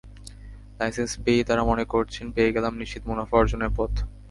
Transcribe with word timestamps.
Licence 0.79 1.11
পেয়েই 1.23 1.47
তাঁরা 1.47 1.63
মনে 1.63 1.85
করছেন 1.85 2.25
পেয়ে 2.35 2.53
গেলাম 2.55 2.73
নিশ্চিত 2.81 3.01
মুনাফা 3.07 3.35
অর্জনের 3.37 3.71
পথ। 3.77 3.93